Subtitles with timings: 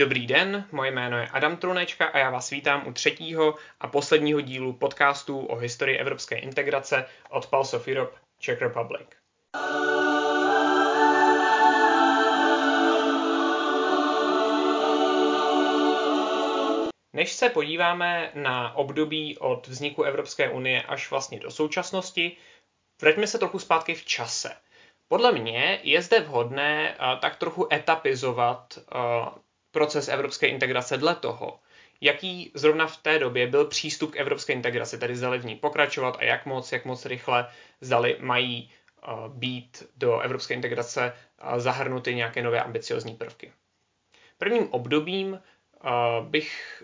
[0.00, 4.40] Dobrý den, moje jméno je Adam Trunečka a já vás vítám u třetího a posledního
[4.40, 9.08] dílu podcastu o historii evropské integrace od Pulse of Europe Czech Republic.
[17.12, 22.36] Než se podíváme na období od vzniku Evropské unie až vlastně do současnosti,
[23.02, 24.56] vraťme se trochu zpátky v čase.
[25.08, 29.28] Podle mě je zde vhodné uh, tak trochu etapizovat uh,
[29.70, 31.60] proces evropské integrace dle toho,
[32.00, 36.16] jaký zrovna v té době byl přístup k evropské integraci, tedy zdali v ní pokračovat
[36.18, 37.46] a jak moc, jak moc rychle
[37.80, 38.70] zdali mají
[39.08, 41.12] uh, být do evropské integrace
[41.52, 43.52] uh, zahrnuty nějaké nové ambiciozní prvky.
[44.38, 46.82] Prvním obdobím uh, bych,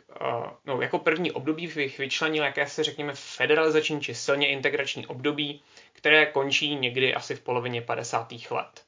[0.65, 6.75] no, jako první období bych vyčlenil jakési, řekněme, federalizační či silně integrační období, které končí
[6.77, 8.33] někdy asi v polovině 50.
[8.51, 8.85] let.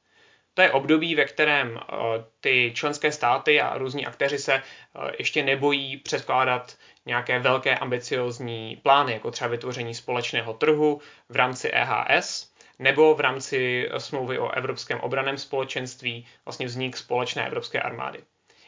[0.57, 1.95] To je období, ve kterém eh,
[2.39, 4.61] ty členské státy a různí aktéři se eh,
[5.19, 12.53] ještě nebojí předkládat nějaké velké ambiciozní plány, jako třeba vytvoření společného trhu v rámci EHS,
[12.79, 18.19] nebo v rámci smlouvy o Evropském obraném společenství vlastně vznik společné evropské armády.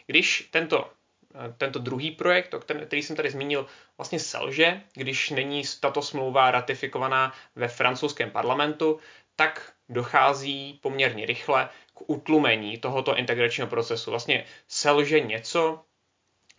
[0.08, 0.90] Když tento,
[1.36, 3.66] eh, tento druhý projekt, který jsem tady zmínil,
[3.98, 9.00] vlastně selže, když není tato smlouva ratifikovaná ve francouzském parlamentu,
[9.40, 14.12] tak dochází poměrně rychle k utlumení tohoto integračního procesu.
[14.12, 15.80] Vlastně selže něco,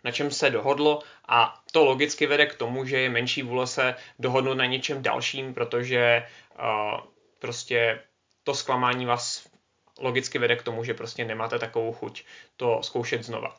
[0.03, 3.95] na čem se dohodlo a to logicky vede k tomu, že je menší vůle se
[4.19, 6.25] dohodnout na něčem dalším, protože
[6.59, 6.99] uh,
[7.39, 7.99] prostě
[8.43, 9.47] to zklamání vás
[9.99, 12.25] logicky vede k tomu, že prostě nemáte takovou chuť
[12.57, 13.57] to zkoušet znova.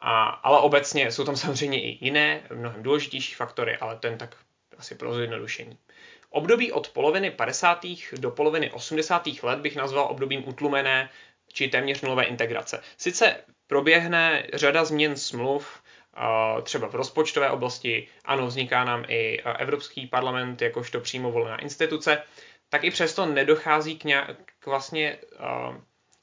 [0.00, 4.36] A, ale obecně jsou tam samozřejmě i jiné, mnohem důležitější faktory, ale ten tak
[4.78, 5.78] asi pro zjednodušení.
[6.32, 7.86] Období od poloviny 50.
[8.18, 9.28] do poloviny 80.
[9.42, 11.10] let bych nazval obdobím utlumené
[11.52, 12.82] či téměř nulové integrace.
[12.96, 13.36] Sice
[13.66, 15.82] proběhne řada změn smluv,
[16.62, 22.22] třeba v rozpočtové oblasti, ano, vzniká nám i Evropský parlament jakožto přímo volená instituce,
[22.68, 25.18] tak i přesto nedochází k, nějak, k vlastně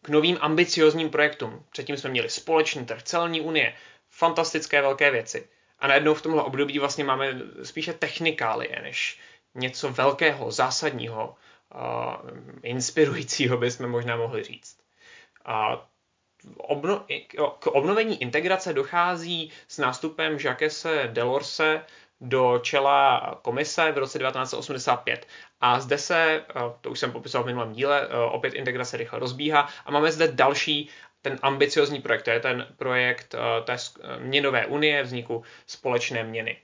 [0.01, 1.65] k novým ambiciozním projektům.
[1.71, 3.75] Předtím jsme měli společný trh, celní unie,
[4.09, 5.49] fantastické velké věci.
[5.79, 9.19] A najednou v tomhle období vlastně máme spíše technikálie, než
[9.59, 11.35] něco velkého, zásadního,
[11.75, 12.29] uh,
[12.63, 14.77] inspirujícího bychom možná mohli říct.
[15.45, 15.87] A
[16.57, 17.05] obno,
[17.59, 21.85] k obnovení integrace dochází s nástupem Jacquese Delorse
[22.21, 25.27] do čela komise v roce 1985.
[25.61, 26.43] A zde se,
[26.81, 30.89] to už jsem popisoval v minulém díle, opět integrace rychle rozbíhá a máme zde další
[31.21, 33.77] ten ambiciozní projekt, to je ten projekt té
[34.19, 36.57] měnové unie, vzniku společné měny.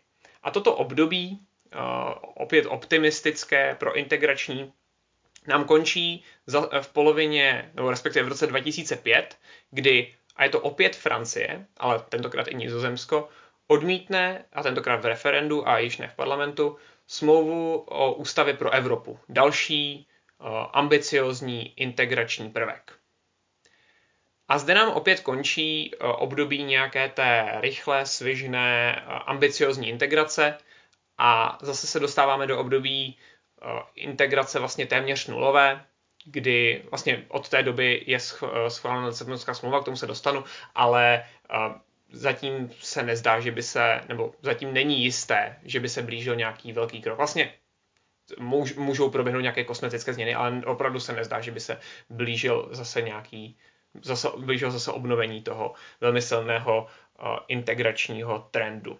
[0.43, 1.39] A toto období
[2.21, 4.73] opět optimistické pro integrační,
[5.47, 6.23] nám končí
[6.81, 9.37] v polovině, nebo respektive v roce 2005,
[9.71, 13.29] kdy, a je to opět Francie, ale tentokrát i Nizozemsko,
[13.67, 16.77] odmítne, a tentokrát v referendu a již ne v parlamentu,
[17.07, 19.19] smlouvu o ústavě pro Evropu.
[19.29, 20.07] Další
[20.73, 22.93] ambiciozní integrační prvek.
[24.47, 30.57] A zde nám opět končí období nějaké té rychlé, svižné, ambiciozní integrace,
[31.17, 33.17] a zase se dostáváme do období
[33.61, 33.65] eh,
[33.95, 35.85] integrace vlastně téměř nulové,
[36.25, 40.43] kdy vlastně od té doby je eh, schválena Lisabonská smlouva, k tomu se dostanu,
[40.75, 41.57] ale eh,
[42.11, 46.73] zatím se nezdá, že by se, nebo zatím není jisté, že by se blížil nějaký
[46.73, 47.17] velký krok.
[47.17, 47.53] Vlastně
[48.77, 53.57] můžou proběhnout nějaké kosmetické změny, ale opravdu se nezdá, že by se blížil zase nějaký,
[54.01, 56.87] zase, blížil zase obnovení toho velmi silného
[57.47, 58.99] integračního trendu.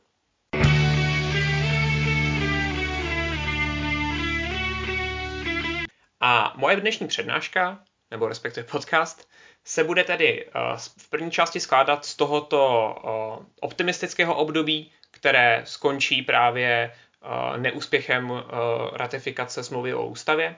[6.27, 7.79] A moje dnešní přednáška,
[8.11, 9.29] nebo respektive podcast,
[9.63, 16.21] se bude tedy uh, v první části skládat z tohoto uh, optimistického období, které skončí
[16.21, 16.91] právě
[17.21, 18.43] uh, neúspěchem
[18.93, 20.57] ratifikace smlouvy o ústavě.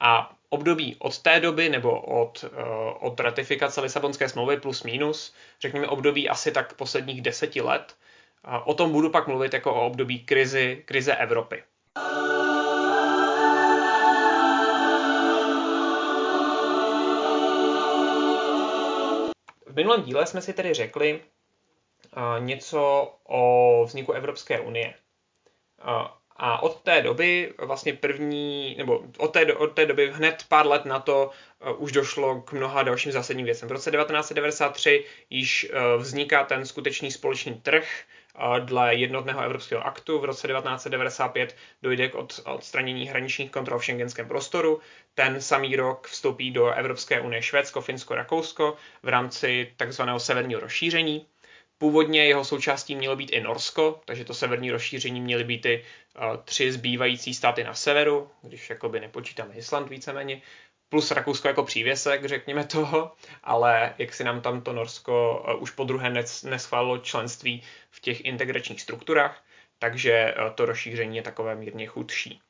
[0.00, 2.44] A období od té doby nebo od,
[3.00, 7.96] od ratifikace Lisabonské smlouvy plus minus, řekněme období asi tak posledních deseti let,
[8.64, 11.62] o tom budu pak mluvit jako o období krizi, krize Evropy.
[19.78, 21.20] Minulém díle jsme si tedy řekli
[22.16, 24.94] uh, něco o vzniku Evropské unie.
[25.84, 30.66] Uh, a od té doby, vlastně první, nebo od té, od té doby hned pár
[30.66, 31.30] let na to
[31.70, 33.68] uh, už došlo k mnoha dalším zásadním věcem.
[33.68, 37.88] V roce 1993 již vzniká ten skutečný společný trh,
[38.64, 42.14] Dle jednotného evropského aktu v roce 1995 dojde k
[42.44, 44.80] odstranění hraničních kontrol v šengenském prostoru.
[45.14, 51.26] Ten samý rok vstoupí do Evropské unie Švédsko, Finsko, Rakousko v rámci takzvaného severního rozšíření.
[51.78, 55.84] Původně jeho součástí mělo být i Norsko, takže to severní rozšíření měly být i
[56.44, 60.42] tři zbývající státy na severu, když jakoby nepočítáme Island víceméně,
[60.88, 63.12] plus Rakousko jako přívěsek, řekněme toho,
[63.44, 66.12] ale jak si nám tam to Norsko už po druhé
[66.44, 69.44] neschválilo členství v těch integračních strukturách,
[69.78, 72.40] takže to rozšíření je takové mírně chudší.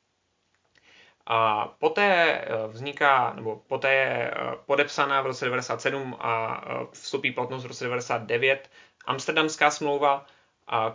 [1.31, 4.33] A poté vzniká, nebo poté je
[4.65, 6.61] podepsaná v roce 97 a
[6.91, 8.69] vstoupí platnost v roce 99
[9.05, 10.25] Amsterdamská smlouva,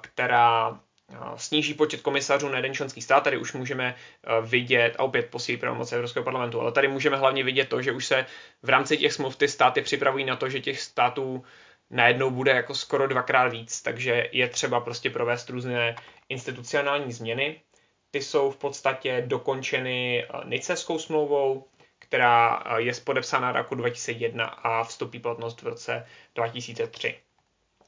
[0.00, 0.80] která
[1.36, 3.24] sníží počet komisařů na jeden členský stát.
[3.24, 3.94] Tady už můžeme
[4.42, 8.06] vidět, a opět posílí pravomoci Evropského parlamentu, ale tady můžeme hlavně vidět to, že už
[8.06, 8.26] se
[8.62, 11.44] v rámci těch smluv ty státy připravují na to, že těch států
[11.90, 15.96] najednou bude jako skoro dvakrát víc, takže je třeba prostě provést různé
[16.28, 17.60] institucionální změny.
[18.10, 21.68] Ty jsou v podstatě dokončeny Niceskou smlouvou,
[21.98, 27.18] která je podepsána roku 2001 a vstoupí platnost v roce 2003.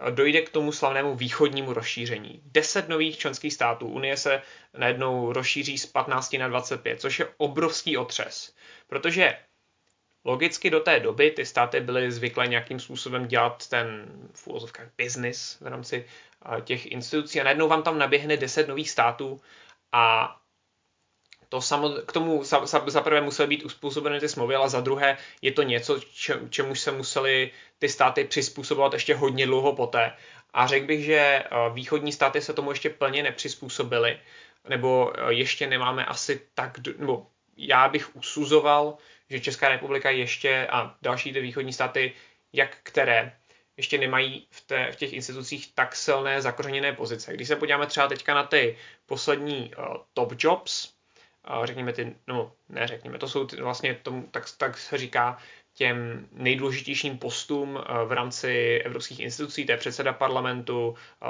[0.09, 2.41] dojde k tomu slavnému východnímu rozšíření.
[2.45, 4.41] Deset nových členských států Unie se
[4.77, 8.55] najednou rozšíří z 15 na 25, což je obrovský otřes,
[8.87, 9.37] protože
[10.25, 15.57] Logicky do té doby ty státy byly zvyklé nějakým způsobem dělat ten v úvozovkách business
[15.61, 16.05] v rámci
[16.63, 19.41] těch institucí a najednou vám tam naběhne 10 nových států
[19.91, 20.35] a
[21.49, 24.81] to samo, k tomu za, za, za prvé musely být uspůsobeny ty smlouvy, ale za
[24.81, 30.13] druhé je to něco, če, čemu se museli ty státy přizpůsobovat ještě hodně dlouho poté.
[30.53, 31.43] A řekl bych, že
[31.73, 34.19] východní státy se tomu ještě plně nepřizpůsobily,
[34.69, 37.27] nebo ještě nemáme asi tak, nebo
[37.57, 38.97] já bych usuzoval,
[39.31, 42.13] že Česká republika ještě a další ty východní státy,
[42.53, 43.31] jak které,
[43.77, 47.33] ještě nemají v, té, v těch institucích tak silné zakořeněné pozice.
[47.33, 50.93] Když se podíváme třeba teďka na ty poslední uh, top jobs,
[51.59, 55.37] uh, řekněme ty, no ne řekněme, to jsou ty, vlastně tomu, tak, tak se říká
[55.73, 61.27] těm nejdůležitějším postům eh, v rámci evropských institucí, to je předseda parlamentu, eh,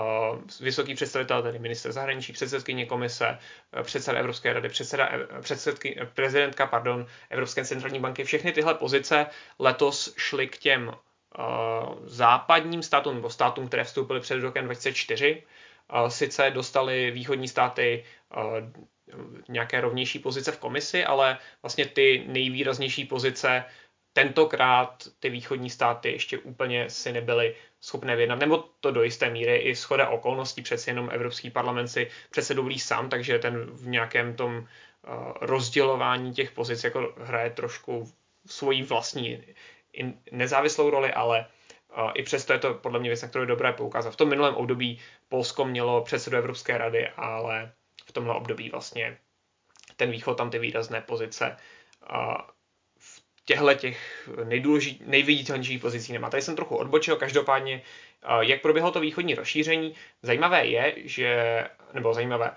[0.63, 3.37] vysoký představitel, tedy minister zahraničí, předsedkyně komise,
[3.73, 5.09] eh, předseda Evropské rady, předseda,
[5.41, 8.23] předsedky, prezidentka pardon, Evropské centrální banky.
[8.23, 9.25] Všechny tyhle pozice
[9.59, 10.91] letos šly k těm
[12.03, 15.43] západním státům, nebo státům, které vstoupily před rokem 2004.
[16.07, 18.03] Sice dostali východní státy
[19.49, 23.63] nějaké rovnější pozice v komisi, ale vlastně ty nejvýraznější pozice
[24.13, 29.57] tentokrát ty východní státy ještě úplně si nebyly schopné vyjednat, nebo to do jisté míry
[29.57, 34.35] i schoda okolností, přece jenom Evropský parlament si přece dovolí sám, takže ten v nějakém
[34.35, 34.63] tom uh,
[35.41, 38.11] rozdělování těch pozic jako hraje trošku
[38.45, 39.43] svoji vlastní
[40.31, 41.45] nezávislou roli, ale
[41.97, 44.13] uh, i přesto je to podle mě věc, na kterou je dobré poukázat.
[44.13, 44.99] V tom minulém období
[45.29, 47.71] Polsko mělo předsedu Evropské rady, ale
[48.05, 49.17] v tomhle období vlastně
[49.95, 51.57] ten východ tam ty výrazné pozice
[52.11, 52.35] uh,
[53.45, 54.29] těchto těch
[55.05, 56.29] nejviditelnějších pozicí nemá.
[56.29, 57.81] Tady jsem trochu odbočil, každopádně,
[58.39, 59.95] jak proběhlo to východní rozšíření.
[60.21, 62.51] Zajímavé je, že, nebo zajímavé,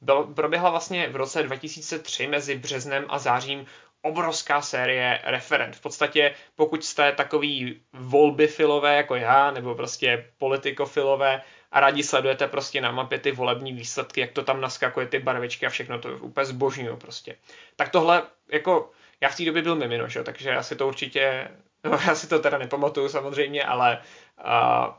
[0.00, 3.66] byl, proběhla vlastně v roce 2003 mezi březnem a zářím
[4.02, 5.76] obrovská série referent.
[5.76, 11.42] V podstatě, pokud jste takový volbyfilové jako já, nebo prostě politikofilové
[11.74, 15.66] a rádi sledujete prostě na mapě ty volební výsledky, jak to tam naskakuje ty barvičky
[15.66, 17.36] a všechno, to úplně zbožňuju prostě.
[17.76, 18.90] Tak tohle jako
[19.20, 20.22] já v té době byl mimino, že?
[20.22, 21.48] takže já si to určitě,
[21.84, 23.98] no já si to teda nepamatuju samozřejmě, ale
[24.44, 24.94] uh,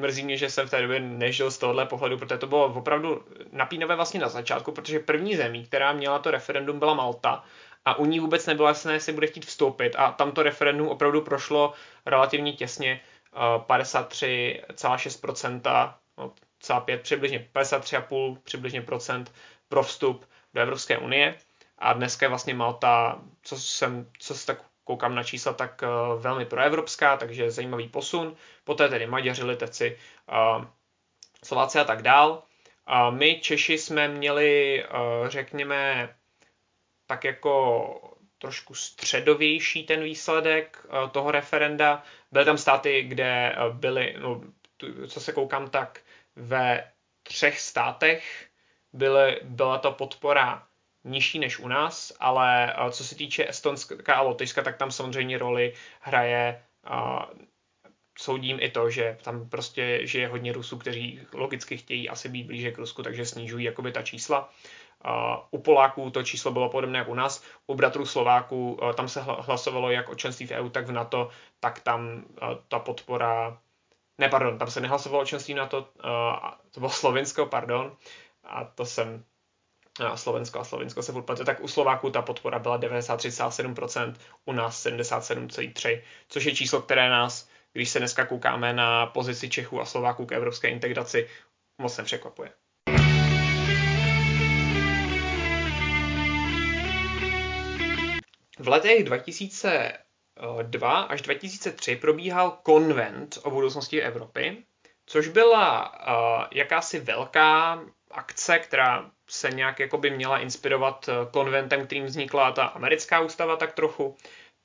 [0.00, 3.24] mrzí mě, že jsem v té době nežil z tohohle pohledu, protože to bylo opravdu
[3.52, 7.44] napínavé vlastně na začátku, protože první zemí, která měla to referendum, byla Malta
[7.84, 11.20] a u ní vůbec nebylo jasné, jestli bude chtít vstoupit a tam to referendum opravdu
[11.20, 11.72] prošlo
[12.06, 13.00] relativně těsně
[13.34, 16.34] 53,6%, no,
[16.80, 19.32] 5, přibližně 53,5 přibližně procent
[19.68, 21.34] pro vstup do Evropské unie.
[21.78, 25.88] A dneska je vlastně Malta, co jsem, co se tak koukám na čísla, tak uh,
[26.22, 28.36] velmi proevropská, takže zajímavý posun.
[28.64, 29.98] Poté tedy Maďaři, Liteci,
[30.58, 30.64] uh,
[31.44, 32.42] Slováci a tak dál.
[32.86, 36.14] A my Češi jsme měli, uh, řekněme,
[37.06, 42.02] tak jako trošku středovější ten výsledek uh, toho referenda.
[42.32, 44.40] Byly tam státy, kde uh, byly, no,
[44.76, 46.00] tu, co se koukám, tak
[46.36, 48.46] ve třech státech
[48.92, 50.66] byly, byla ta podpora
[51.04, 55.38] nižší než u nás, ale eh, co se týče Estonska a Lotyšska, tak tam samozřejmě
[55.38, 57.22] roli hraje uh,
[58.18, 62.70] soudím i to, že tam prostě žije hodně Rusů, kteří logicky chtějí asi být blíže
[62.70, 64.52] k Rusku, takže snižují jakoby ta čísla.
[65.50, 69.20] U Poláků to číslo bylo podobné jak u nás, u bratrů Slováků uh, tam se
[69.20, 71.28] hlasovalo jak o členství v EU, tak v NATO,
[71.60, 73.58] tak tam uh, ta podpora,
[74.18, 75.88] ne pardon, tam se nehlasovalo o členství v NATO,
[76.70, 77.96] to bylo Slovensko, pardon,
[78.44, 79.24] a to jsem
[80.14, 86.02] Slovensko a Slovensko se furt tak u Slováků ta podpora byla 93,7%, u nás 77,3%,
[86.28, 90.32] což je číslo, které nás, když se dneska koukáme na pozici Čechů a Slováků k
[90.32, 91.28] evropské integraci,
[91.78, 92.52] moc nepřekvapuje.
[98.62, 104.64] V letech 2002 až 2003 probíhal konvent o budoucnosti Evropy,
[105.06, 112.04] což byla uh, jakási velká akce, která se nějak jakoby měla inspirovat eh, konventem, kterým
[112.04, 114.16] vznikla ta americká ústava tak trochu,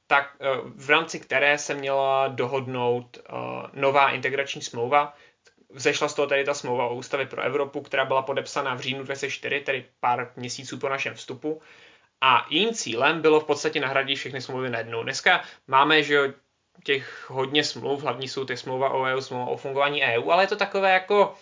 [0.07, 3.31] tak eh, v rámci které se měla dohodnout eh,
[3.73, 5.13] nová integrační smlouva.
[5.69, 9.03] Vzešla z toho tady ta smlouva o ústavě pro Evropu, která byla podepsána v říjnu
[9.03, 11.61] 2004, tedy pár měsíců po našem vstupu.
[12.21, 15.03] A jejím cílem bylo v podstatě nahradit všechny smlouvy na jednu.
[15.03, 16.33] Dneska máme, že
[16.83, 20.47] těch hodně smluv, hlavní jsou ty smlouva o EU, smlouva o fungování EU, ale je
[20.47, 21.35] to takové jako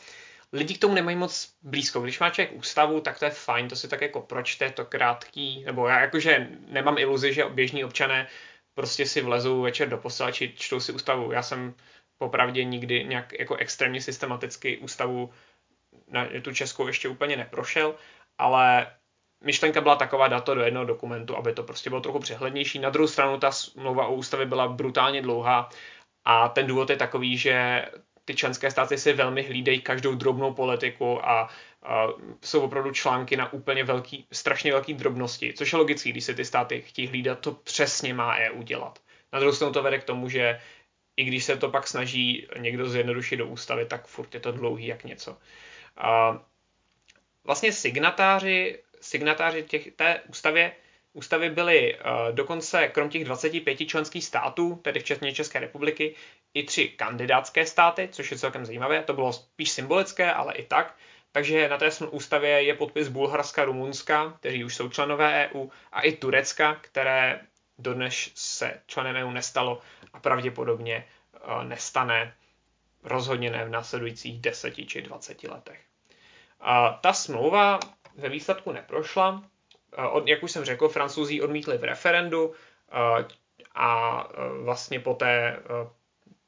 [0.53, 2.01] lidi k tomu nemají moc blízko.
[2.01, 5.63] Když má člověk ústavu, tak to je fajn, to si tak jako pročte, to krátký,
[5.65, 8.27] nebo já jakože nemám iluzi, že běžní občané
[8.73, 11.31] prostě si vlezou večer do postele, či čtou si ústavu.
[11.31, 11.73] Já jsem
[12.17, 15.33] popravdě nikdy nějak jako extrémně systematicky ústavu
[16.07, 17.95] na tu českou ještě úplně neprošel,
[18.37, 18.95] ale
[19.43, 22.79] myšlenka byla taková dát to do jednoho dokumentu, aby to prostě bylo trochu přehlednější.
[22.79, 25.69] Na druhou stranu ta smlouva o ústavě byla brutálně dlouhá
[26.25, 27.85] a ten důvod je takový, že
[28.25, 31.49] ty členské státy si velmi hlídají každou drobnou politiku a,
[31.83, 32.07] a
[32.41, 36.45] jsou opravdu články na úplně velký, strašně velký drobnosti, což je logický, když se ty
[36.45, 38.99] státy chtějí hlídat, to přesně má EU dělat.
[39.33, 40.59] Na druhou stranu to vede k tomu, že
[41.17, 44.85] i když se to pak snaží někdo zjednodušit do ústavy, tak furt je to dlouhý
[44.87, 45.37] jak něco.
[45.97, 46.39] A
[47.43, 50.71] vlastně signatáři, signatáři těch, té ústavě
[51.15, 52.01] ústavy byly uh,
[52.35, 56.15] dokonce krom těch 25 členských států, tedy včetně České republiky,
[56.53, 59.03] i tři kandidátské státy, což je celkem zajímavé.
[59.03, 60.95] To bylo spíš symbolické, ale i tak.
[61.31, 66.11] Takže na té ústavě je podpis Bulharska, Rumunska, kteří už jsou členové EU, a i
[66.11, 67.39] Turecka, které
[67.79, 69.81] dodnes se členem EU nestalo
[70.13, 72.33] a pravděpodobně uh, nestane
[73.03, 75.79] rozhodně ne v následujících 10 či 20 letech.
[76.61, 76.67] Uh,
[77.01, 77.79] ta smlouva
[78.15, 79.43] ve výsledku neprošla,
[80.11, 82.53] od, jak už jsem řekl, francouzi odmítli v referendu
[83.75, 84.27] a
[84.63, 85.59] vlastně poté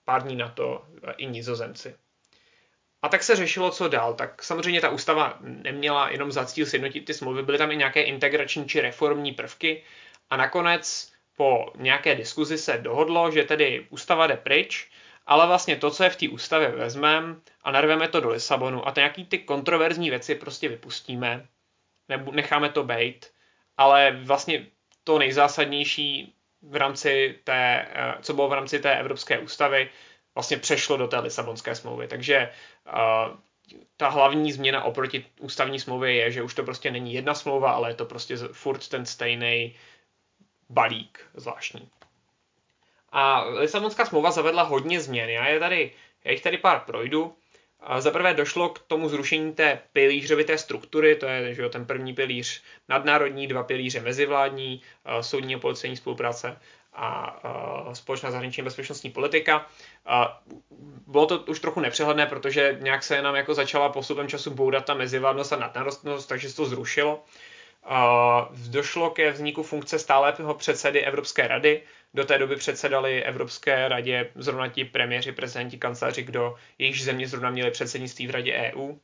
[0.05, 0.85] pár dní na to
[1.17, 1.95] i nizozemci.
[3.01, 4.13] A tak se řešilo, co dál.
[4.13, 8.01] Tak samozřejmě ta ústava neměla jenom za cíl sjednotit ty smlouvy, byly tam i nějaké
[8.01, 9.83] integrační či reformní prvky
[10.29, 14.89] a nakonec po nějaké diskuzi se dohodlo, že tedy ústava jde pryč,
[15.25, 18.91] ale vlastně to, co je v té ústavě vezmeme a narveme to do Lisabonu a
[18.91, 21.47] to nějaký ty kontroverzní věci prostě vypustíme,
[22.31, 23.37] necháme to bejt
[23.77, 24.65] ale vlastně
[25.03, 29.89] to nejzásadnější v rámci té, eh, co bylo v rámci té Evropské ústavy,
[30.35, 32.07] vlastně přešlo do té Lisabonské smlouvy.
[32.07, 32.51] Takže
[32.85, 33.37] uh,
[33.97, 37.89] ta hlavní změna oproti ústavní smlouvě je, že už to prostě není jedna smlouva, ale
[37.89, 39.75] je to prostě furt ten stejný
[40.69, 41.89] balík zvláštní.
[43.11, 45.29] A Lisabonská smlouva zavedla hodně změn.
[45.29, 47.35] Já, je tady, já jich tady pár projdu.
[47.99, 52.13] Za prvé došlo k tomu zrušení té pilířovité struktury, to je že jo, ten první
[52.13, 54.81] pilíř nadnárodní, dva pilíře mezivládní,
[55.21, 56.57] soudní a policejní spolupráce
[56.93, 59.67] a společná zahraniční bezpečnostní politika.
[61.07, 64.93] Bylo to už trochu nepřehledné, protože nějak se nám jako začala postupem času boudat ta
[64.93, 67.23] mezivládnost a nadnárodnost, takže se to zrušilo.
[68.69, 71.83] Došlo ke vzniku funkce stálého předsedy Evropské rady.
[72.13, 77.49] Do té doby předsedali Evropské radě zrovna ti premiéři, prezidenti, kanceláři, kdo jejich země zrovna
[77.49, 78.95] měli předsednictví v radě EU.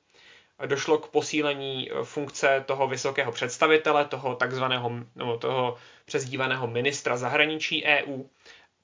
[0.65, 8.23] Došlo k posílení funkce toho vysokého představitele, toho takzvaného, no, toho přezdívaného ministra zahraničí EU.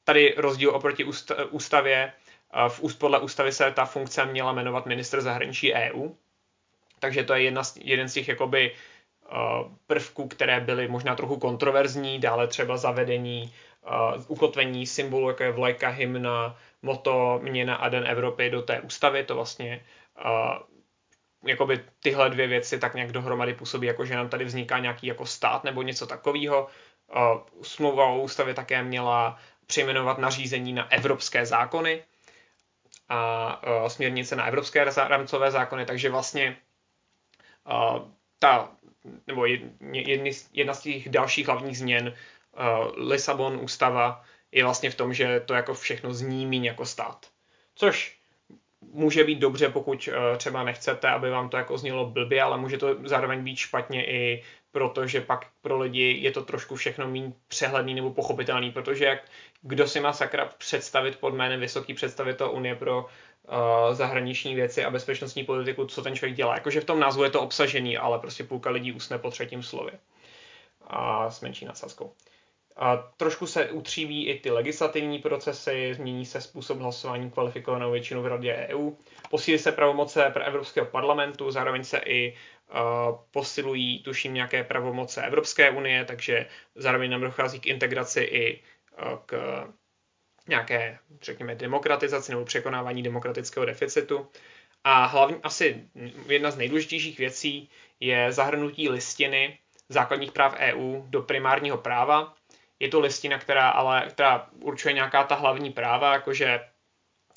[0.04, 1.06] Tady rozdíl oproti
[1.50, 2.14] ústavě
[2.68, 6.10] v, podle ústavy se ta funkce měla jmenovat minister zahraničí EU,
[7.00, 8.72] takže to je jedna jeden z těch jakoby
[9.88, 13.54] prvků, které byly možná trochu kontroverzní, dále třeba zavedení,
[14.16, 19.24] uh, ukotvení symbolu, jako je vlajka, hymna, moto, měna a den Evropy do té ústavy,
[19.24, 19.86] to vlastně
[20.26, 20.58] uh,
[21.46, 25.26] jakoby tyhle dvě věci tak nějak dohromady působí, jako že nám tady vzniká nějaký jako
[25.26, 26.68] stát nebo něco takového.
[27.62, 32.04] Smlouva o ústavě také měla přejmenovat nařízení na evropské zákony
[33.10, 36.58] a směrnice na evropské rámcové zákony, takže vlastně
[38.40, 38.72] ta
[39.27, 45.13] nebo jedny, jedna z těch dalších hlavních změn uh, Lisabon ústava je vlastně v tom,
[45.13, 47.25] že to jako všechno zní míň jako stát.
[47.75, 48.20] Což
[48.82, 52.77] může být dobře, pokud uh, třeba nechcete, aby vám to jako znělo blbě, ale může
[52.77, 57.94] to zároveň být špatně i protože pak pro lidi je to trošku všechno méně přehledný
[57.94, 59.24] nebo pochopitelný, protože jak,
[59.62, 63.06] kdo si má sakra představit pod jménem vysoký představitel Unie pro
[63.91, 66.53] zahraniční věci a bezpečnostní politiku, co ten člověk dělá.
[66.53, 69.94] Jakože v tom názvu je to obsažený, ale prostě půlka lidí usne po třetím slově.
[70.88, 72.13] A s menší nadsázkou.
[72.75, 78.27] A trošku se utříví i ty legislativní procesy, změní se způsob hlasování kvalifikovanou většinou v
[78.27, 78.91] Radě EU,
[79.29, 85.70] posílí se pravomoce pro Evropského parlamentu, zároveň se i uh, posilují, tuším, nějaké pravomoce Evropské
[85.70, 88.62] unie, takže zároveň nám dochází k integraci i
[89.01, 89.63] uh, k
[90.50, 94.27] nějaké, řekněme, demokratizaci nebo překonávání demokratického deficitu.
[94.84, 95.84] A hlavně asi
[96.27, 99.58] jedna z nejdůležitějších věcí je zahrnutí listiny
[99.89, 102.34] základních práv EU do primárního práva.
[102.79, 106.60] Je to listina, která ale která určuje nějaká ta hlavní práva, jakože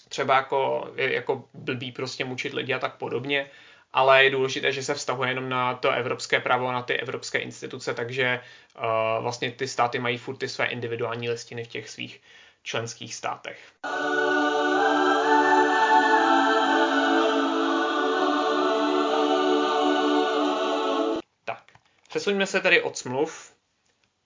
[0.08, 3.50] třeba jako, jako blbý prostě mučit lidi a tak podobně,
[3.92, 7.38] ale je důležité, že se vztahuje jenom na to evropské právo a na ty evropské
[7.38, 8.40] instituce, takže
[8.76, 12.20] uh, vlastně ty státy mají furt ty své individuální listiny v těch svých
[12.62, 13.72] členských státech.
[21.44, 21.62] Tak,
[22.08, 23.52] přesuňme se tedy od smluv.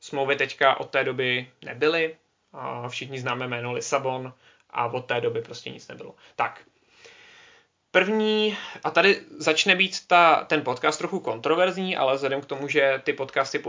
[0.00, 2.16] Smlouvy teďka od té doby nebyly.
[2.88, 4.34] Všichni známe jméno Lisabon
[4.70, 6.14] a od té doby prostě nic nebylo.
[6.36, 6.64] Tak,
[7.96, 13.00] První, a tady začne být ta, ten podcast trochu kontroverzní, ale vzhledem k tomu, že
[13.04, 13.62] ty podcasty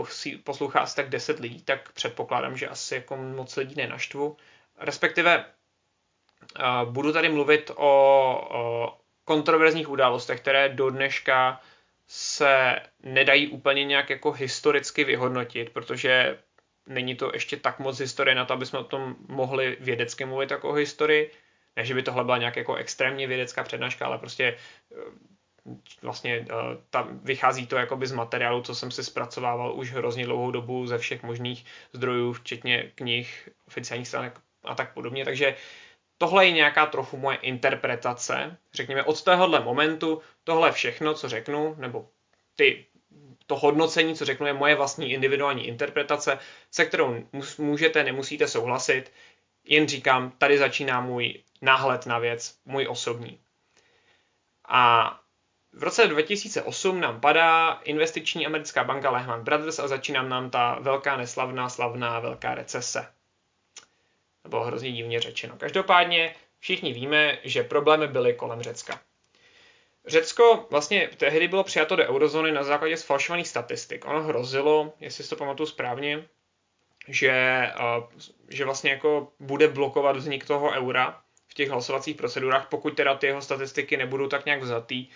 [0.44, 4.36] poslouchá asi tak 10 lidí, tak předpokládám, že asi jako moc lidí nenaštvu.
[4.78, 11.60] Respektive uh, budu tady mluvit o, kontroverzních událostech, které do dneška
[12.06, 16.38] se nedají úplně nějak jako historicky vyhodnotit, protože
[16.86, 20.50] není to ještě tak moc historie na to, aby jsme o tom mohli vědecky mluvit
[20.50, 21.30] jako o historii.
[21.76, 24.56] Ne, že by tohle byla nějak jako extrémně vědecká přednáška, ale prostě
[24.92, 24.96] eh,
[26.02, 26.54] vlastně eh,
[26.90, 30.98] ta, vychází to jakoby z materiálu, co jsem si zpracovával už hrozně dlouhou dobu ze
[30.98, 35.24] všech možných zdrojů, včetně knih, oficiálních stránek a tak podobně.
[35.24, 35.56] Takže
[36.18, 38.56] tohle je nějaká trochu moje interpretace.
[38.74, 42.08] Řekněme, od tohohle momentu tohle všechno, co řeknu, nebo
[42.56, 42.86] ty,
[43.46, 46.38] to hodnocení, co řeknu, je moje vlastní individuální interpretace,
[46.70, 47.24] se kterou
[47.58, 49.12] můžete, nemusíte souhlasit.
[49.64, 53.40] Jen říkám, tady začíná můj náhled na věc, můj osobní.
[54.68, 55.14] A
[55.72, 61.16] v roce 2008 nám padá investiční americká banka Lehman Brothers a začíná nám ta velká
[61.16, 63.06] neslavná, slavná velká recese.
[64.48, 65.54] Nebo hrozně divně řečeno.
[65.58, 69.00] Každopádně všichni víme, že problémy byly kolem Řecka.
[70.06, 74.04] Řecko vlastně tehdy bylo přijato do eurozóny na základě sfalšovaných statistik.
[74.06, 76.24] Ono hrozilo, jestli si to pamatuju správně,
[77.08, 77.66] že,
[78.48, 83.26] že vlastně jako bude blokovat vznik toho eura v těch hlasovacích procedurách, pokud teda ty
[83.26, 85.08] jeho statistiky nebudou tak nějak vzatý,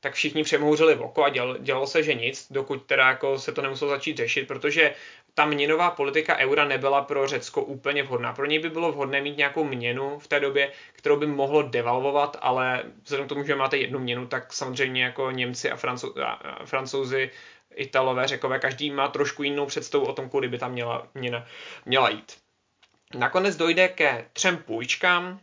[0.00, 3.52] tak všichni přemhouřili v oko a děl, dělalo se, že nic, dokud teda jako se
[3.52, 4.94] to nemuselo začít řešit, protože
[5.34, 8.32] ta měnová politika eura nebyla pro Řecko úplně vhodná.
[8.32, 12.36] Pro něj by bylo vhodné mít nějakou měnu v té době, kterou by mohlo devalvovat,
[12.40, 16.64] ale vzhledem k tomu, že máte jednu měnu, tak samozřejmě jako Němci a, Francou- a
[16.64, 17.30] Francouzi,
[17.74, 21.46] Italové, Řekové, každý má trošku jinou představu o tom, kudy by ta měla, měna
[21.84, 22.36] měla jít.
[23.14, 25.40] Nakonec dojde ke třem půjčkám,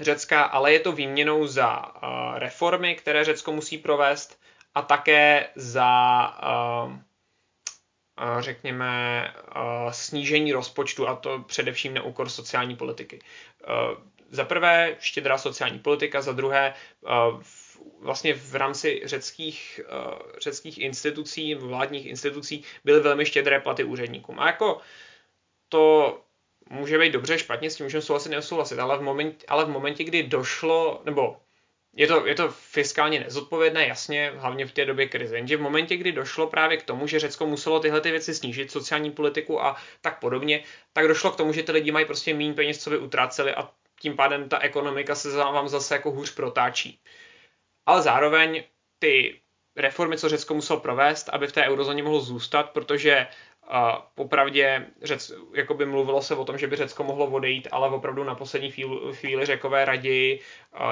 [0.00, 4.40] Řecka, ale je to výměnou za uh, reformy, které Řecko musí provést
[4.74, 5.88] a také za,
[6.86, 6.92] uh,
[8.40, 9.34] řekněme,
[9.90, 13.18] snížení rozpočtu a to především na úkor sociální politiky.
[14.30, 17.42] Za prvé štědrá sociální politika, za druhé uh,
[18.00, 19.80] vlastně v rámci řeckých,
[20.42, 24.40] řeckých institucí, vládních institucí byly velmi štědré platy úředníkům.
[24.40, 24.80] A jako
[25.68, 26.18] to
[26.70, 30.04] může být dobře, špatně, s tím můžeme souhlasit, nesouhlasit, ale v, moment, ale v momentě,
[30.04, 31.36] kdy došlo, nebo
[31.96, 35.36] je to, je to fiskálně nezodpovědné, jasně, hlavně v té době krize.
[35.36, 38.70] Jenže v momentě, kdy došlo právě k tomu, že Řecko muselo tyhle ty věci snížit,
[38.70, 42.54] sociální politiku a tak podobně, tak došlo k tomu, že ty lidi mají prostě méně
[42.54, 47.00] peněz, co by utráceli a tím pádem ta ekonomika se vám zase jako hůř protáčí.
[47.86, 48.64] Ale zároveň
[48.98, 49.40] ty
[49.76, 53.26] reformy, co Řecko muselo provést, aby v té eurozóně mohlo zůstat, protože
[53.70, 58.24] uh, popravdě Řec, jakoby mluvilo se o tom, že by Řecko mohlo odejít, ale opravdu
[58.24, 58.70] na poslední
[59.12, 60.40] chvíli, řekové raději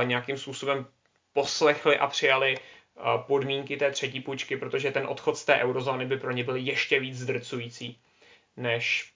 [0.02, 0.86] nějakým způsobem
[1.32, 2.56] poslechli a přijali
[3.26, 7.00] podmínky té třetí půjčky, protože ten odchod z té eurozóny by pro ně byl ještě
[7.00, 7.98] víc zdrcující,
[8.56, 9.12] než,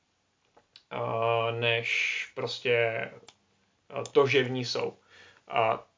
[1.51, 3.11] než prostě
[4.13, 4.97] to, že v ní jsou.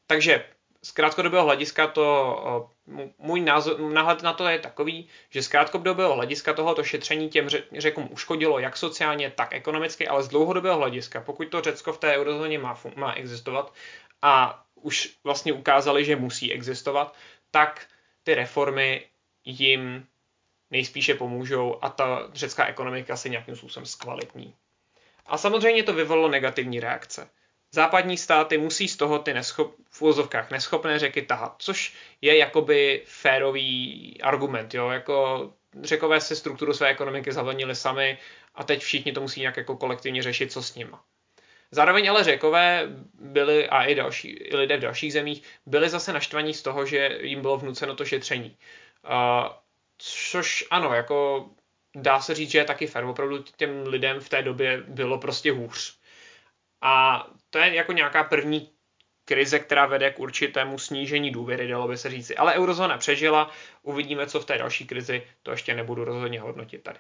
[0.07, 0.45] Takže
[0.83, 2.71] z krátkodobého hlediska to,
[3.19, 8.09] můj názor, náhled na to je takový, že z krátkodobého hlediska tohoto šetření těm řekům
[8.11, 12.59] uškodilo jak sociálně, tak ekonomicky, ale z dlouhodobého hlediska, pokud to Řecko v té eurozóně
[12.59, 13.75] má, má existovat
[14.23, 17.15] a už vlastně ukázali, že musí existovat,
[17.51, 17.87] tak
[18.23, 19.07] ty reformy
[19.45, 20.07] jim
[20.71, 24.55] nejspíše pomůžou a ta řecká ekonomika se nějakým způsobem zkvalitní.
[25.27, 27.31] A samozřejmě to vyvolalo negativní reakce.
[27.73, 33.03] Západní státy musí z toho ty neschop, v úzovkách neschopné řeky tahat, což je jakoby
[33.05, 35.51] férový argument, jo, jako
[35.83, 38.19] řekové si strukturu své ekonomiky zavlnili sami
[38.55, 41.05] a teď všichni to musí nějak jako kolektivně řešit, co s nima.
[41.71, 42.89] Zároveň ale řekové
[43.21, 47.19] byli, a i, další, i lidé v dalších zemích, byli zase naštvaní z toho, že
[47.23, 48.57] jim bylo vnuceno to šetření.
[49.05, 49.49] Uh,
[49.99, 51.49] což ano, jako
[51.97, 53.05] dá se říct, že je taky fér.
[53.05, 56.00] Opravdu těm lidem v té době bylo prostě hůř.
[56.83, 58.71] A to je jako nějaká první
[59.25, 62.37] krize, která vede k určitému snížení důvěry, dalo by se říci.
[62.37, 63.51] Ale eurozóna přežila,
[63.83, 66.99] uvidíme, co v té další krizi, to ještě nebudu rozhodně hodnotit tady.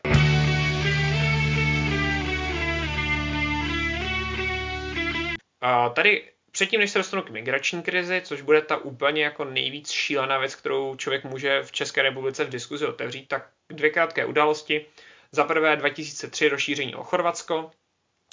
[5.60, 9.90] A tady předtím, než se dostanu k migrační krizi, což bude ta úplně jako nejvíc
[9.90, 14.86] šílená věc, kterou člověk může v České republice v diskuzi otevřít, tak dvě krátké události.
[15.32, 17.70] Za prvé 2003 rozšíření o Chorvatsko,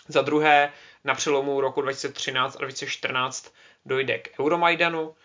[0.08, 3.54] za druhé na přelomu roku 2013 a 2014
[3.86, 5.15] dojde k Euromajdanu,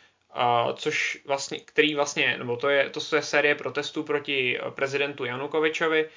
[0.75, 6.09] což vlastně, který vlastně, nebo to je, to je série protestů proti prezidentu Janukovičovi,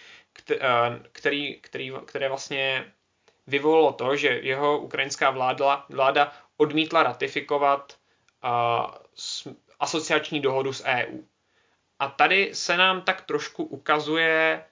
[1.11, 2.93] který, který, které vlastně
[3.47, 7.97] vyvolalo to, že jeho ukrajinská vláda, vláda odmítla ratifikovat
[9.79, 11.21] asociační dohodu s EU.
[11.99, 14.65] A tady se nám tak trošku ukazuje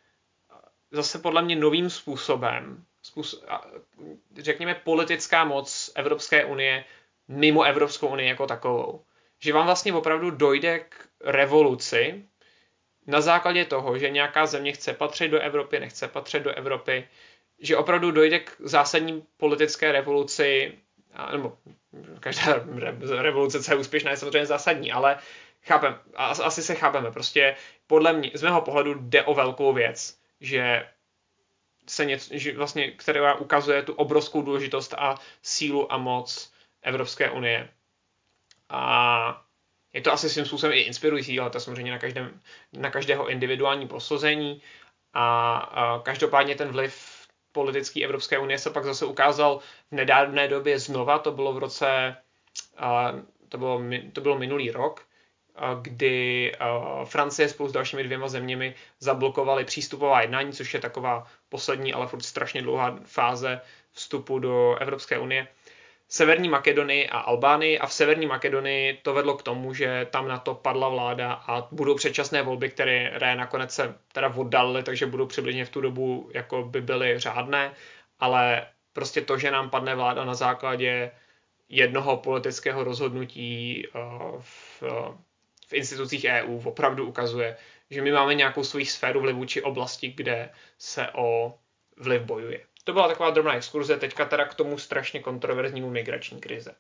[0.91, 2.85] zase podle mě novým způsobem,
[4.37, 6.85] řekněme, politická moc Evropské unie
[7.27, 9.03] mimo Evropskou unii jako takovou.
[9.39, 12.25] Že vám vlastně opravdu dojde k revoluci
[13.07, 17.07] na základě toho, že nějaká země chce patřit do Evropy, nechce patřit do Evropy,
[17.59, 20.73] že opravdu dojde k zásadní politické revoluci,
[21.31, 21.57] nebo
[22.19, 22.65] každá
[23.17, 25.17] revoluce, co je úspěšná, je samozřejmě zásadní, ale
[25.63, 27.55] chápem, asi se chápeme, prostě
[27.87, 30.87] podle mě, z mého pohledu jde o velkou věc, že
[31.87, 37.69] se něco, že vlastně, která ukazuje tu obrovskou důležitost a sílu a moc Evropské unie.
[38.69, 39.45] A
[39.93, 42.41] je to asi svým způsobem i inspirující, ale to samozřejmě na, každém,
[42.73, 44.61] na každého individuální posouzení.
[45.13, 50.79] A, a každopádně ten vliv politický Evropské unie se pak zase ukázal v nedávné době
[50.79, 52.17] znova, to bylo v roce,
[52.77, 53.11] a,
[53.49, 53.81] to bylo,
[54.13, 55.05] to bylo minulý rok,
[55.81, 56.51] kdy
[57.03, 62.21] Francie spolu s dalšími dvěma zeměmi zablokovali přístupová jednání, což je taková poslední, ale furt
[62.21, 63.61] strašně dlouhá fáze
[63.91, 65.47] vstupu do Evropské unie.
[66.07, 70.37] Severní Makedonii a Albánii a v Severní Makedonii to vedlo k tomu, že tam na
[70.37, 75.65] to padla vláda a budou předčasné volby, které nakonec se teda oddalily, takže budou přibližně
[75.65, 77.73] v tu dobu jako by byly řádné,
[78.19, 81.11] ale prostě to, že nám padne vláda na základě
[81.69, 83.87] jednoho politického rozhodnutí
[84.39, 84.83] v
[85.73, 87.57] institucích EU opravdu ukazuje,
[87.89, 91.57] že my máme nějakou svoji sféru vlivu či oblasti, kde se o
[91.97, 92.65] vliv bojuje.
[92.83, 96.75] To byla taková drobná exkurze, teďka teda k tomu strašně kontroverznímu migrační krize.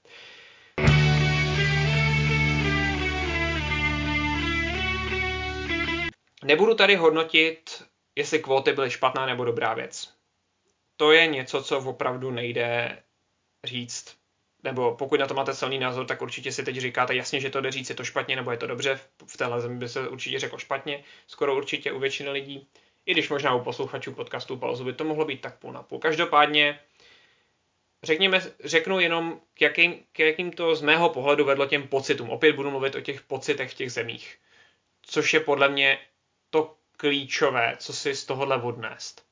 [6.43, 7.83] Nebudu tady hodnotit,
[8.15, 10.13] jestli kvóty byly špatná nebo dobrá věc.
[10.97, 12.97] To je něco, co opravdu nejde
[13.63, 14.22] říct
[14.63, 17.61] nebo pokud na to máte silný názor, tak určitě si teď říkáte jasně, že to
[17.61, 18.99] jde říct, je to špatně nebo je to dobře.
[19.27, 22.67] V téhle zemi by se určitě řeklo špatně, skoro určitě u většiny lidí.
[23.05, 25.99] I když možná u posluchačů podcastu Pauzu by to mohlo být tak půl na půl.
[25.99, 26.79] Každopádně
[28.03, 32.29] řekněme, řeknu jenom, k jakým, k jakým to z mého pohledu vedlo těm pocitům.
[32.29, 34.37] Opět budu mluvit o těch pocitech v těch zemích.
[35.01, 35.99] Což je podle mě
[36.49, 39.25] to klíčové, co si z tohohle odnést.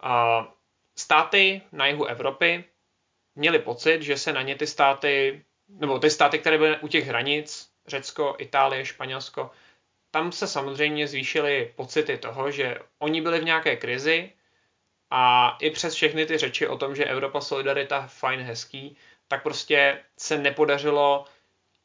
[0.00, 0.46] A
[0.96, 2.64] státy na jihu Evropy
[3.36, 7.06] měli pocit, že se na ně ty státy, nebo ty státy, které byly u těch
[7.06, 9.50] hranic, Řecko, Itálie, Španělsko,
[10.10, 14.32] tam se samozřejmě zvýšily pocity toho, že oni byli v nějaké krizi
[15.10, 18.96] A i přes všechny ty řeči o tom, že Evropa solidarita fajn hezký,
[19.28, 21.24] tak prostě se nepodařilo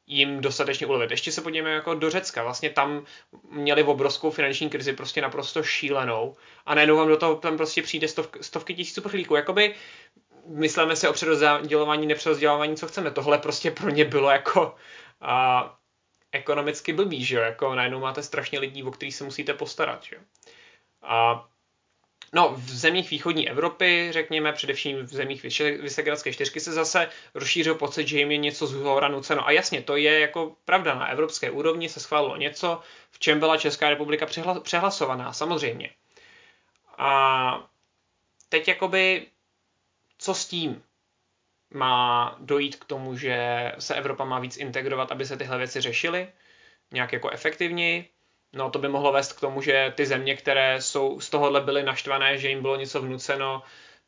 [0.07, 1.12] jim dostatečně ulevit.
[1.12, 2.43] Ještě se podíváme jako do Řecka.
[2.43, 3.05] Vlastně tam
[3.51, 6.35] měli obrovskou finanční krizi, prostě naprosto šílenou.
[6.65, 9.35] A najednou vám do toho tam prostě přijde stov, stovky tisíců prchlíků.
[9.35, 9.75] Jakoby
[10.49, 13.12] myslíme si o přerozdělování, nepřerozdělování, co chceme.
[13.12, 14.75] Tohle prostě pro ně bylo jako
[15.21, 15.79] a,
[16.31, 17.41] ekonomicky blbý, že jo?
[17.41, 20.21] Jako najednou máte strašně lidí, o kterých se musíte postarat, že jo?
[21.01, 21.45] A
[22.33, 25.43] No, v zemích východní Evropy, řekněme, především v zemích
[25.81, 29.47] Vysegradské čtyřky, se zase rozšířil pocit, že jim je něco z hora nuceno.
[29.47, 30.95] A jasně, to je jako pravda.
[30.95, 32.81] Na evropské úrovni se schválilo něco,
[33.12, 34.27] v čem byla Česká republika
[34.63, 35.89] přehlasovaná, samozřejmě.
[36.97, 37.69] A
[38.49, 39.27] teď jakoby,
[40.19, 40.84] co s tím?
[41.73, 46.27] Má dojít k tomu, že se Evropa má víc integrovat, aby se tyhle věci řešily
[46.91, 48.10] nějak jako efektivněji?
[48.53, 51.84] No to by mohlo vést k tomu, že ty země, které jsou z tohohle byly
[51.84, 53.63] naštvané, že jim bylo něco vnuceno,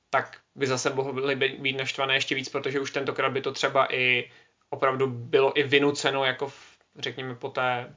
[0.10, 4.32] tak by zase mohly být naštvané ještě víc, protože už tentokrát by to třeba i
[4.70, 7.96] opravdu bylo i vynuceno, jako v, řekněme po té,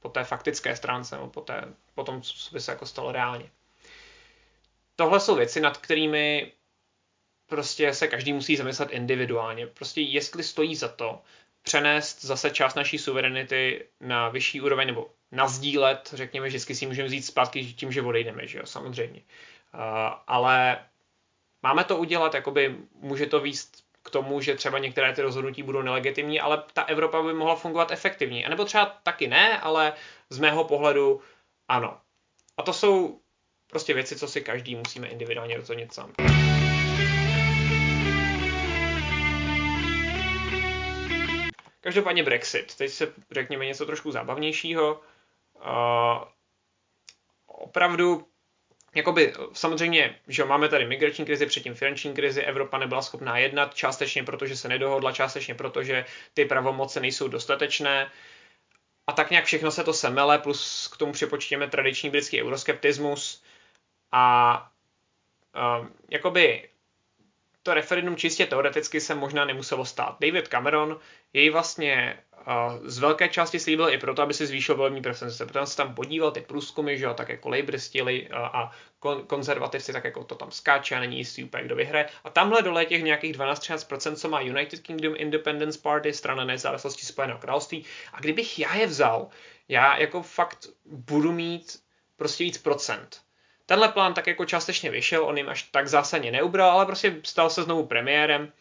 [0.00, 3.50] po té faktické stránce, nebo po, té, po tom, co by se jako stalo reálně.
[4.96, 6.52] Tohle jsou věci, nad kterými
[7.52, 9.66] prostě se každý musí zamyslet individuálně.
[9.66, 11.20] Prostě jestli stojí za to
[11.62, 17.08] přenést zase část naší suverenity na vyšší úroveň, nebo nazdílet, řekněme, že vždycky si můžeme
[17.08, 19.20] vzít zpátky tím, že odejdeme, že jo, samozřejmě.
[19.74, 19.80] Uh,
[20.26, 20.78] ale
[21.62, 25.82] máme to udělat, jakoby může to výst k tomu, že třeba některé ty rozhodnutí budou
[25.82, 28.46] nelegitimní, ale ta Evropa by mohla fungovat efektivně.
[28.46, 29.92] A nebo třeba taky ne, ale
[30.30, 31.20] z mého pohledu
[31.68, 31.98] ano.
[32.56, 33.20] A to jsou
[33.66, 36.12] prostě věci, co si každý musíme individuálně rozhodnit sám.
[41.82, 42.74] Každopádně Brexit.
[42.76, 45.00] Teď se řekněme něco trošku zábavnějšího.
[45.54, 46.24] Uh,
[47.46, 48.26] opravdu
[48.94, 54.24] Jakoby, samozřejmě, že máme tady migrační krizi, předtím finanční krizi, Evropa nebyla schopná jednat, částečně
[54.24, 58.10] protože se nedohodla, částečně protože ty pravomoce nejsou dostatečné.
[59.06, 63.42] A tak nějak všechno se to semele, plus k tomu připočtěme tradiční britský euroskeptismus.
[64.12, 64.54] A
[65.80, 66.68] uh, jakoby
[67.62, 70.16] to referendum čistě teoreticky se možná nemuselo stát.
[70.20, 71.00] David Cameron
[71.32, 75.46] jej vlastně uh, z velké části slíbil i proto, aby si zvýšil volební preference.
[75.46, 78.70] Protože se tam podíval ty průzkumy, že jo, tak jako lejbristi uh, a
[79.00, 82.08] kon- konzervativci, tak jako to tam skáče a není jistý úplně, kdo vyhraje.
[82.24, 87.38] A tamhle dole těch nějakých 12-13%, co má United Kingdom Independence Party, strana nezávislosti Spojeného
[87.38, 87.84] království.
[88.12, 89.28] A kdybych já je vzal,
[89.68, 91.78] já jako fakt budu mít
[92.16, 93.20] prostě víc procent
[93.66, 97.50] Tenhle plán tak jako částečně vyšel, on jim až tak zásadně neubral, ale prostě stal
[97.50, 98.52] se znovu premiérem,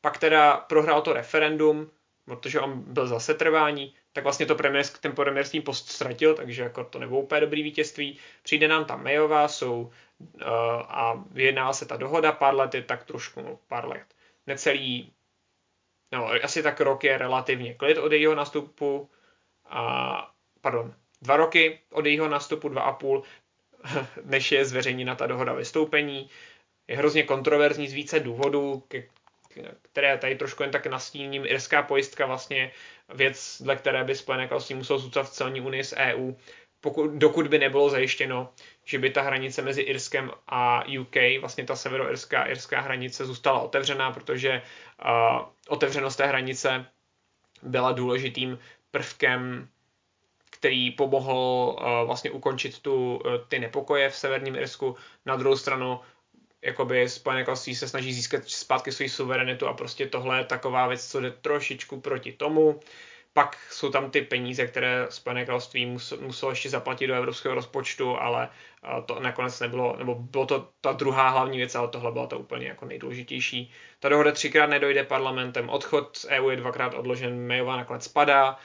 [0.00, 1.90] pak teda prohrál to referendum,
[2.24, 6.84] protože on byl zase trvání, tak vlastně to premiérsk, ten premiérský post ztratil, takže jako
[6.84, 8.18] to nebylo úplně dobrý vítězství.
[8.42, 10.42] Přijde nám tam Mayová, jsou uh,
[10.88, 14.06] a vyjedná se ta dohoda, pár let je tak trošku, no, pár let,
[14.46, 15.12] necelý,
[16.12, 19.10] no asi tak rok je relativně klid od jejího nastupu,
[19.68, 23.22] a, pardon, dva roky od jejího nastupu, dva a půl,
[24.24, 26.30] než je zveřejněna ta dohoda vystoupení.
[26.88, 28.82] Je hrozně kontroverzní z více důvodů,
[29.82, 31.46] které tady trošku jen tak nastíním.
[31.46, 32.72] Irská pojistka vlastně
[33.14, 36.32] věc, dle které by Spojené království muselo zůstat v celní unii s EU,
[36.80, 38.52] pokud, dokud by nebylo zajištěno,
[38.84, 44.12] že by ta hranice mezi Irskem a UK, vlastně ta severoirská irská hranice zůstala otevřená,
[44.12, 44.62] protože
[45.04, 46.86] uh, otevřenost té hranice
[47.62, 48.58] byla důležitým
[48.90, 49.68] prvkem
[50.58, 54.96] který pomohl uh, vlastně ukončit tu, uh, ty nepokoje v severním Irsku.
[55.26, 56.00] Na druhou stranu
[56.62, 61.10] jakoby Spojené království se snaží získat zpátky svou suverenitu a prostě tohle je taková věc,
[61.10, 62.80] co jde trošičku proti tomu.
[63.32, 68.48] Pak jsou tam ty peníze, které Spojené království muselo ještě zaplatit do evropského rozpočtu, ale
[68.48, 72.38] uh, to nakonec nebylo, nebo bylo to ta druhá hlavní věc, ale tohle byla to
[72.38, 73.72] úplně jako nejdůležitější.
[74.00, 78.58] Ta dohoda třikrát nedojde parlamentem, odchod z EU je dvakrát odložen, Mayová nakonec spadá,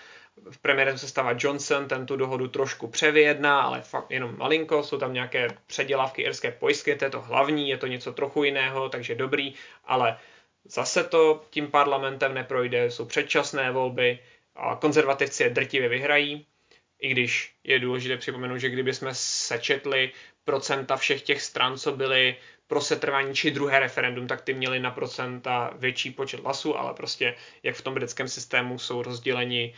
[0.50, 4.98] v premiérem se stává Johnson, ten tu dohodu trošku převyjedná, ale fakt jenom malinko, jsou
[4.98, 9.16] tam nějaké předělávky irské pojistky, to je to hlavní, je to něco trochu jiného, takže
[9.16, 9.54] dobrý,
[9.86, 10.18] ale
[10.64, 14.20] zase to tím parlamentem neprojde, jsou předčasné volby
[14.56, 16.46] a konzervativci je drtivě vyhrají,
[17.00, 20.12] i když je důležité připomenout, že kdyby jsme sečetli
[20.44, 22.36] procenta všech těch stran, co byly
[22.68, 27.36] pro setrvání či druhé referendum, tak ty měly na procenta větší počet hlasů, ale prostě
[27.64, 29.74] jak v tom britském systému jsou rozděleni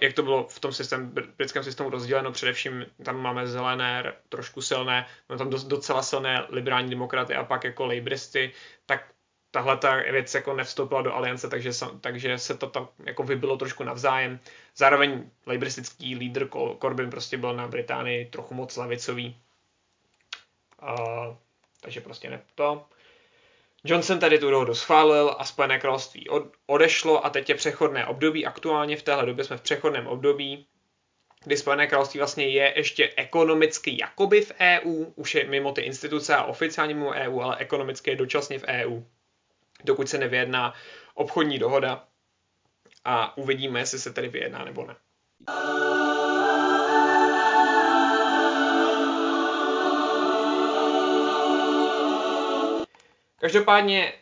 [0.00, 5.06] jak to bylo v tom systém, britském systému rozděleno, především tam máme zelené, trošku silné,
[5.28, 8.52] máme tam docela silné liberální demokraty a pak jako labouristy,
[8.86, 9.12] tak
[9.50, 13.84] tahle ta věc jako nevstoupila do aliance, takže, takže se to tam jako vybilo trošku
[13.84, 14.40] navzájem.
[14.76, 16.48] Zároveň laboristický lídr
[16.80, 19.36] Corbyn prostě byl na Británii trochu moc levicový.
[20.82, 21.34] Uh,
[21.84, 22.86] Takže prostě ne to.
[23.84, 26.26] Johnson tady tu dohodu schválil a Spojené království
[26.66, 28.46] odešlo a teď je přechodné období.
[28.46, 30.66] Aktuálně v téhle době jsme v přechodném období,
[31.44, 36.36] kdy Spojené království vlastně je ještě ekonomicky jakoby v EU, už je mimo ty instituce
[36.36, 39.02] a oficiálně mimo EU, ale ekonomicky je dočasně v EU,
[39.84, 40.74] dokud se nevyjedná
[41.14, 42.04] obchodní dohoda
[43.04, 44.96] a uvidíme, jestli se tedy vyjedná nebo ne.
[53.44, 54.12] Každopádně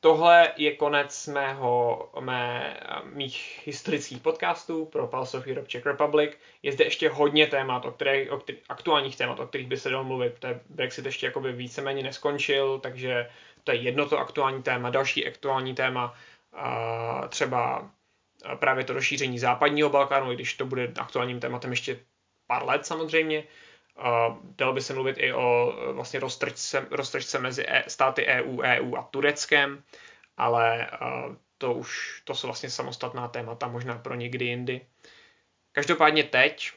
[0.00, 6.30] tohle je konec mého, mé, mých historických podcastů pro Pulse of Europe Czech Republic.
[6.62, 9.90] Je zde ještě hodně témat, o kterých, o kterých, aktuálních témat, o kterých by se
[9.90, 10.38] dalo mluvit.
[10.38, 13.30] To Brexit ještě jakoby víceméně neskončil, takže
[13.64, 14.90] to je jedno to aktuální téma.
[14.90, 16.14] Další aktuální téma,
[16.52, 17.90] a třeba
[18.56, 22.00] právě to rozšíření západního Balkánu, i když to bude aktuálním tématem ještě
[22.46, 23.44] pár let samozřejmě.
[23.98, 28.96] Uh, dalo by se mluvit i o vlastně roztržce, roztržce mezi e, státy EU, EU
[28.96, 29.82] a Tureckem,
[30.36, 34.86] ale uh, to už to jsou vlastně samostatná témata, možná pro někdy jindy.
[35.72, 36.72] Každopádně teď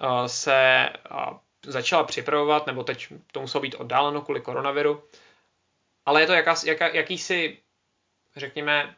[0.00, 0.88] uh, se
[1.66, 5.02] začala připravovat, nebo teď to muselo být oddáleno kvůli koronaviru,
[6.06, 7.58] ale je to jaká, jaká, jakýsi,
[8.36, 8.96] řekněme,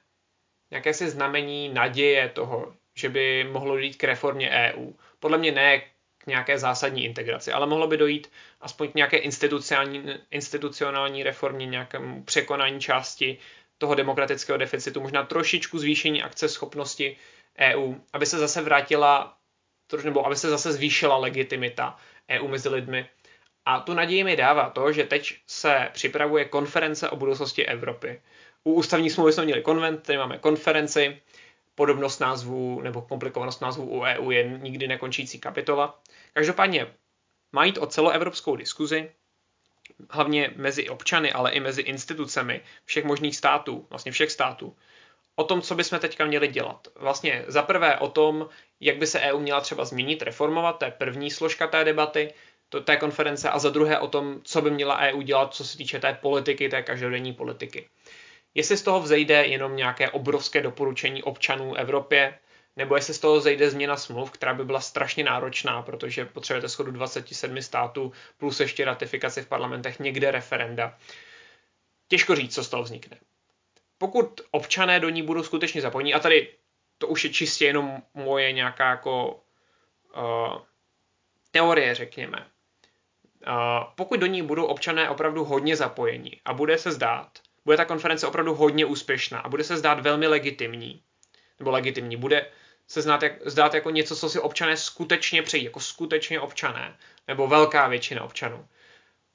[0.70, 4.92] jakési znamení naděje toho, že by mohlo dojít k reformě EU.
[5.20, 5.82] Podle mě ne
[6.24, 8.30] k nějaké zásadní integraci, ale mohlo by dojít
[8.60, 13.38] aspoň k nějaké institucionální, institucionální reformě, nějakému překonání části
[13.78, 17.16] toho demokratického deficitu, možná trošičku zvýšení akce schopnosti
[17.58, 19.36] EU, aby se zase vrátila,
[20.04, 21.96] nebo aby se zase zvýšila legitimita
[22.30, 23.06] EU mezi lidmi.
[23.64, 28.20] A tu naději mi dává to, že teď se připravuje konference o budoucnosti Evropy.
[28.64, 31.20] U ústavní smlouvy jsme měli konvent, tady máme konferenci,
[31.74, 36.00] podobnost názvu nebo komplikovanost názvu u EU je nikdy nekončící kapitola.
[36.32, 36.86] Každopádně
[37.52, 39.10] má jít o celoevropskou diskuzi,
[40.10, 44.76] hlavně mezi občany, ale i mezi institucemi všech možných států, vlastně všech států,
[45.36, 46.88] o tom, co bychom teďka měli dělat.
[46.94, 48.48] Vlastně za prvé o tom,
[48.80, 52.34] jak by se EU měla třeba změnit, reformovat, to je první složka té debaty,
[52.68, 55.78] to, té konference, a za druhé o tom, co by měla EU dělat, co se
[55.78, 57.88] týče té politiky, té každodenní politiky.
[58.54, 62.38] Jestli z toho vzejde jenom nějaké obrovské doporučení občanů Evropě,
[62.76, 66.90] nebo jestli z toho zejde změna smluv, která by byla strašně náročná, protože potřebujete schodu
[66.90, 70.98] 27 států plus ještě ratifikaci v parlamentech, někde referenda.
[72.08, 73.16] Těžko říct, co z toho vznikne.
[73.98, 76.48] Pokud občané do ní budou skutečně zapojení, a tady
[76.98, 79.42] to už je čistě jenom moje nějaká jako
[80.16, 80.62] uh,
[81.50, 82.46] teorie, řekněme.
[83.46, 87.38] Uh, pokud do ní budou občané opravdu hodně zapojení a bude se zdát,
[87.70, 91.02] bude ta konference opravdu hodně úspěšná a bude se zdát velmi legitimní,
[91.58, 92.46] nebo legitimní, bude
[92.86, 96.96] se znát jak, zdát jako něco, co si občané skutečně přejí, jako skutečně občané,
[97.28, 98.66] nebo velká většina občanů.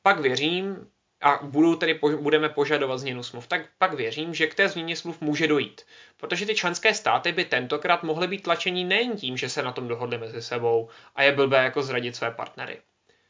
[0.02, 0.88] Pak věřím,
[1.22, 5.22] a budou tedy, budeme požadovat změnu smluv, tak pak věřím, že k té změně smluv
[5.22, 5.82] může dojít.
[6.18, 9.88] Protože ty členské státy by tentokrát mohly být tlačení nejen tím, že se na tom
[9.88, 12.82] dohodli mezi sebou a je blbé jako zradit své partnery.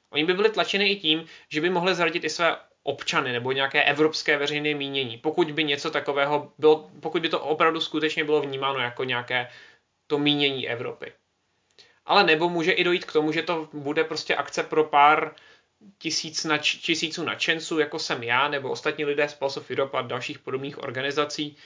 [0.09, 3.83] Oni by byli tlačeni i tím, že by mohli zradit i své občany nebo nějaké
[3.83, 8.79] evropské veřejné mínění, pokud by něco takového bylo, pokud by to opravdu skutečně bylo vnímáno
[8.79, 9.47] jako nějaké
[10.07, 11.11] to mínění Evropy.
[12.05, 15.35] Ale nebo může i dojít k tomu, že to bude prostě akce pro pár
[15.97, 20.01] tisíc nač, tisíců nadšenců, jako jsem já, nebo ostatní lidé z Pulse of Europe a
[20.01, 21.57] dalších podobných organizací.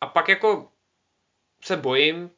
[0.00, 0.68] A pak jako
[1.62, 2.30] se bojím,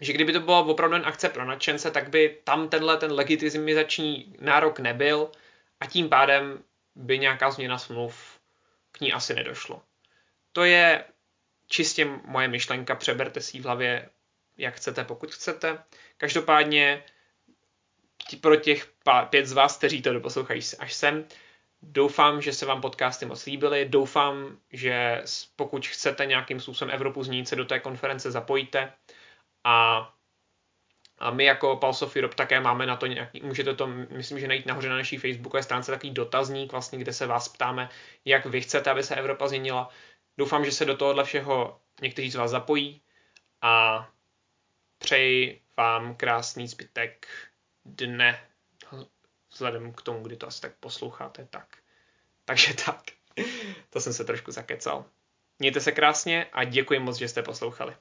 [0.00, 4.36] že kdyby to byla opravdu jen akce pro nadšence, tak by tam tenhle ten legitimizační
[4.40, 5.30] nárok nebyl
[5.80, 6.64] a tím pádem
[6.98, 8.40] by nějaká změna smluv
[8.92, 9.82] k ní asi nedošlo.
[10.52, 11.04] To je
[11.66, 14.08] čistě moje myšlenka, přeberte si v hlavě,
[14.56, 15.78] jak chcete, pokud chcete.
[16.16, 17.04] Každopádně
[18.40, 18.92] pro těch
[19.30, 21.24] pět z vás, kteří to doposlouchají až sem,
[21.82, 25.22] doufám, že se vám podcasty moc líbily, doufám, že
[25.56, 28.92] pokud chcete nějakým způsobem Evropu změnit, se do té konference zapojíte
[29.64, 30.17] a
[31.18, 34.48] a my jako Pulse of Europe také máme na to nějaký, můžete to, myslím, že
[34.48, 37.88] najít nahoře na naší facebookové stránce takový dotazník, vlastně, kde se vás ptáme,
[38.24, 39.90] jak vy chcete, aby se Evropa změnila.
[40.38, 43.00] Doufám, že se do tohohle všeho někteří z vás zapojí
[43.62, 44.08] a
[44.98, 47.26] přeji vám krásný zbytek
[47.84, 48.40] dne,
[49.50, 51.76] vzhledem k tomu, kdy to asi tak posloucháte, tak.
[52.44, 53.02] Takže tak.
[53.90, 55.04] To jsem se trošku zakecal.
[55.58, 57.96] Mějte se krásně a děkuji moc, že jste poslouchali.